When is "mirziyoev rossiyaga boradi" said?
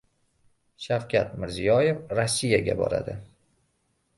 1.43-3.19